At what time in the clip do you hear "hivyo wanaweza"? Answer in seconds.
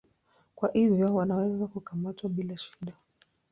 0.73-1.67